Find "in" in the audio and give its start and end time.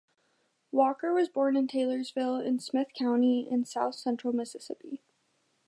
1.55-1.67, 2.37-2.57, 3.47-3.65